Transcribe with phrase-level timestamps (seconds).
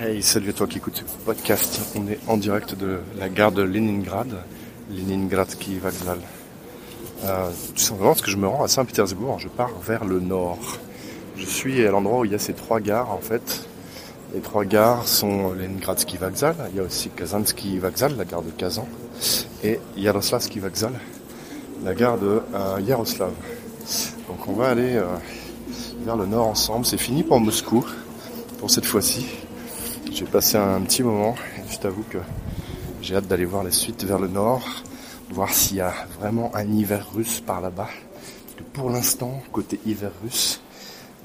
[0.00, 1.80] Hey, salut à toi qui écoute ce podcast.
[1.96, 4.28] On est en direct de la gare de Leningrad,
[4.92, 6.20] Leningradsky Vokzal.
[7.24, 10.60] Euh, tout simplement parce que je me rends à Saint-Pétersbourg, je pars vers le nord.
[11.36, 13.66] Je suis à l'endroit où il y a ces trois gares en fait.
[14.34, 18.52] Les trois gares sont Leningradsky Vokzal, il y a aussi Kazansky Vokzal, la gare de
[18.52, 18.86] Kazan,
[19.64, 20.92] et Yaroslavsky Vokzal,
[21.82, 23.32] la gare de euh, Yaroslav.
[24.28, 25.06] Donc on va aller euh,
[26.04, 26.86] vers le nord ensemble.
[26.86, 27.84] C'est fini pour Moscou,
[28.60, 29.26] pour cette fois-ci.
[30.10, 32.18] J'ai passé un petit moment et je t'avoue que
[33.02, 34.66] j'ai hâte d'aller voir la suite vers le nord,
[35.30, 37.88] voir s'il y a vraiment un hiver russe par là-bas.
[38.72, 40.60] pour l'instant, côté hiver russe,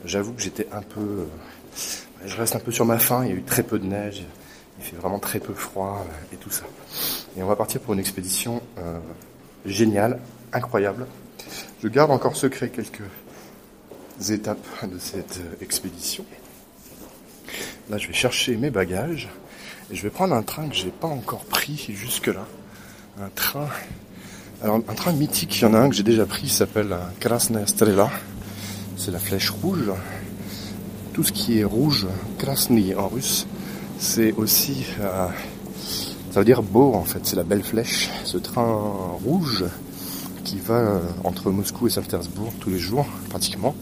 [0.06, 1.00] j'avoue que j'étais un peu...
[1.02, 1.26] Euh,
[2.26, 4.24] je reste un peu sur ma faim, il y a eu très peu de neige,
[4.80, 6.66] il fait vraiment très peu froid euh, et tout ça.
[7.38, 9.00] Et on va partir pour une expédition euh,
[9.66, 10.20] géniale,
[10.52, 11.08] incroyable.
[11.82, 13.04] Je garde encore secret quelques
[14.30, 16.26] étapes de cette expédition.
[17.90, 19.28] Là, je vais chercher mes bagages
[19.92, 22.46] et je vais prendre un train que j'ai pas encore pris jusque-là.
[23.22, 23.68] Un train,
[24.64, 26.96] alors un train mythique, il y en a un que j'ai déjà pris, il s'appelle
[27.20, 28.10] Krasnaya Strela.
[28.96, 29.92] C'est la flèche rouge.
[31.12, 32.08] Tout ce qui est rouge,
[32.40, 33.46] Krasny en russe,
[34.00, 35.28] c'est aussi, euh,
[36.32, 38.10] ça veut dire beau en fait, c'est la belle flèche.
[38.24, 38.82] Ce train
[39.26, 39.66] rouge
[40.46, 43.76] qui va euh, entre Moscou et Saint-Pétersbourg tous les jours, pratiquement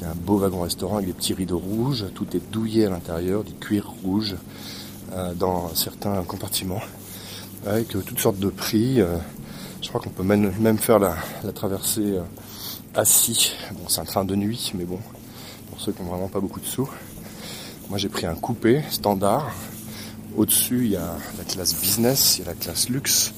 [0.00, 2.06] un beau wagon-restaurant avec des petits rideaux rouges.
[2.14, 4.36] Tout est douillé à l'intérieur, du cuir rouge
[5.12, 6.80] euh, dans certains compartiments,
[7.66, 9.00] avec euh, toutes sortes de prix.
[9.00, 9.18] Euh,
[9.82, 11.16] je crois qu'on peut même, même faire la,
[11.52, 12.18] traversée
[12.94, 13.52] assis.
[13.72, 14.98] Bon, c'est un train de nuit, mais bon,
[15.68, 16.88] pour ceux qui n'ont vraiment pas beaucoup de sous.
[17.88, 19.50] Moi, j'ai pris un coupé standard.
[20.36, 23.34] Au-dessus, il y a la classe business, il y a la classe luxe.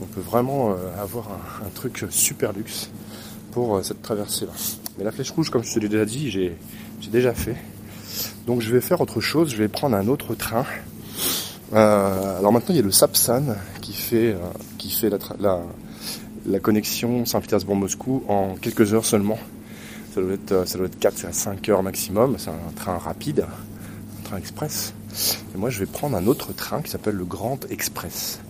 [0.00, 1.28] On peut vraiment avoir
[1.64, 2.90] un truc super luxe
[3.52, 4.52] pour cette traversée-là.
[4.98, 6.56] Mais la flèche rouge, comme je te l'ai déjà dit, j'ai
[7.10, 7.54] déjà fait.
[8.48, 10.64] Donc je vais faire autre chose, je vais prendre un autre train.
[11.72, 14.38] Euh, alors maintenant il y a le Sapsan qui fait, euh,
[14.78, 15.18] qui fait la,
[16.46, 19.38] la, connexion Saint-Pétersbourg-Moscou en quelques heures seulement.
[20.14, 23.44] Ça doit, être, ça doit être 4 à 5 heures maximum, c'est un train rapide,
[24.20, 24.94] un train express.
[25.54, 28.40] Et moi je vais prendre un autre train qui s'appelle le Grand Express.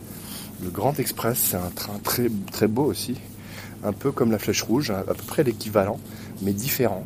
[0.63, 3.17] Le Grand Express c'est un train très, très beau aussi,
[3.83, 5.99] un peu comme la Flèche Rouge, à peu près l'équivalent
[6.43, 7.05] mais différent.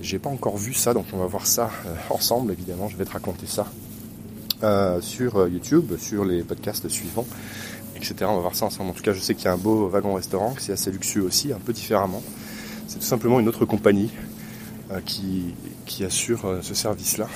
[0.00, 3.04] J'ai pas encore vu ça, donc on va voir ça euh, ensemble, évidemment, je vais
[3.04, 3.66] te raconter ça
[4.62, 7.26] euh, sur euh, YouTube, sur les podcasts suivants,
[7.96, 8.16] etc.
[8.28, 8.90] On va voir ça ensemble.
[8.90, 11.22] En tout cas, je sais qu'il y a un beau wagon-restaurant, que c'est assez luxueux
[11.22, 12.22] aussi, un peu différemment.
[12.86, 14.10] C'est tout simplement une autre compagnie
[15.06, 15.54] qui,
[15.86, 17.26] qui assure ce service-là.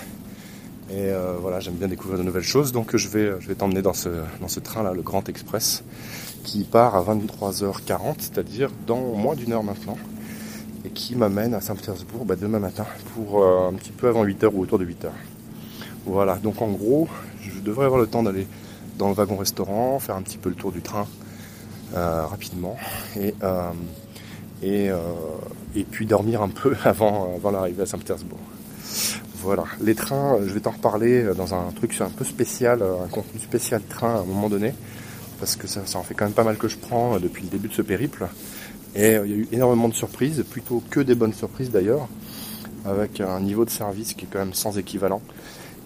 [0.90, 1.10] Et
[1.40, 4.10] voilà, j'aime bien découvrir de nouvelles choses, donc je vais, je vais t'emmener dans ce,
[4.40, 5.82] dans ce train-là, le Grand Express,
[6.44, 9.96] qui part à 23h40, c'est-à-dire dans moins d'une heure maintenant
[10.84, 14.50] et qui m'amène à Saint-Pétersbourg bah, demain matin pour euh, un petit peu avant 8h
[14.52, 15.08] ou autour de 8h.
[16.06, 17.08] Voilà, donc en gros,
[17.42, 18.46] je devrais avoir le temps d'aller
[18.96, 21.06] dans le wagon-restaurant, faire un petit peu le tour du train
[21.94, 22.76] euh, rapidement
[23.16, 23.70] et, euh,
[25.74, 28.38] et, puis dormir un peu avant, avant l'arrivée à Saint-Pétersbourg.
[29.40, 33.38] Voilà, les trains, je vais t'en reparler dans un truc un peu spécial, un contenu
[33.38, 34.74] spécial train à un moment donné,
[35.38, 37.48] parce que ça, ça en fait quand même pas mal que je prends depuis le
[37.48, 38.26] début de ce périple.
[38.94, 42.08] Et euh, il y a eu énormément de surprises, plutôt que des bonnes surprises d'ailleurs,
[42.84, 45.20] avec un niveau de service qui est quand même sans équivalent.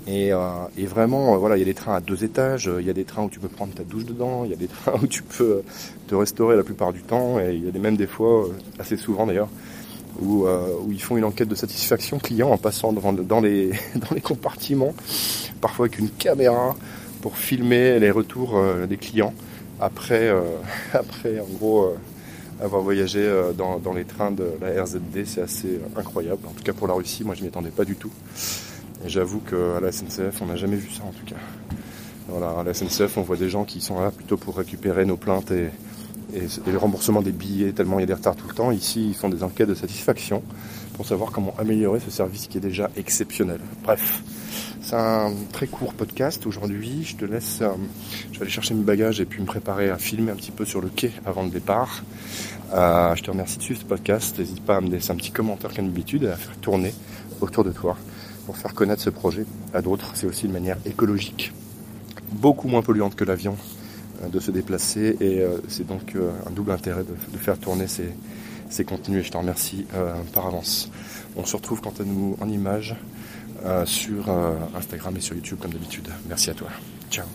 [0.07, 0.39] Et, euh,
[0.79, 3.05] vraiment, euh, voilà, il y a des trains à deux étages, il y a des
[3.05, 5.23] trains où tu peux prendre ta douche dedans, il y a des trains où tu
[5.23, 5.63] peux
[6.09, 8.49] te restaurer la plupart du temps, et il y a des, même des fois,
[8.79, 9.49] assez souvent d'ailleurs,
[10.21, 14.15] où, où, ils font une enquête de satisfaction client en passant dans, dans, les, dans
[14.15, 14.95] les compartiments,
[15.61, 16.77] parfois avec une caméra
[17.23, 19.33] pour filmer les retours des clients
[19.81, 20.31] après,
[20.93, 21.95] après en gros
[22.63, 26.47] avoir voyagé euh, dans, les trains de la RZD, c'est assez euh, incroyable.
[26.47, 28.13] En tout cas pour la Russie, moi je m'y attendais pas du tout.
[29.05, 31.41] Et j'avoue qu'à la SNCF, on n'a jamais vu ça en tout cas.
[32.29, 35.17] Voilà, à la SNCF, on voit des gens qui sont là plutôt pour récupérer nos
[35.17, 35.69] plaintes et,
[36.33, 38.71] le remboursement des billets, tellement il y a des retards tout le temps.
[38.71, 40.43] Ici, ils font des enquêtes de satisfaction
[40.95, 43.61] pour savoir comment améliorer ce service qui est déjà exceptionnel.
[43.83, 44.23] Bref,
[44.83, 47.05] c'est un très court podcast aujourd'hui.
[47.05, 47.69] Je te laisse, euh,
[48.33, 50.65] je vais aller chercher mes bagages et puis me préparer à filmer un petit peu
[50.65, 52.03] sur le quai avant le départ.
[52.75, 54.39] Euh, je te remercie de suivre ce podcast.
[54.39, 56.95] N'hésite pas à me laisser un petit commentaire comme d'habitude et à faire tourner
[57.41, 57.97] autour de toi
[58.47, 60.11] pour faire connaître ce projet à d'autres.
[60.15, 61.53] C'est aussi une manière écologique,
[62.33, 63.57] beaucoup moins polluante que l'avion,
[64.31, 66.17] de se déplacer et c'est donc
[66.47, 68.11] un double intérêt de, faire tourner ces,
[68.71, 69.87] ces, contenus et je te remercie
[70.33, 70.91] par avance.
[71.37, 72.97] On se retrouve quant à nous en images
[73.65, 76.09] euh, sur euh, Instagram et sur YouTube comme d'habitude.
[76.27, 76.69] Merci à toi.
[77.11, 77.27] Ciao.